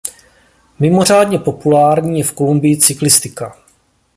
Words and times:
Mimořádně 0.79 1.39
populární 1.39 2.17
je 2.19 2.23
v 2.25 2.33
Kolumbii 2.33 2.77
cyklistika. 2.77 3.55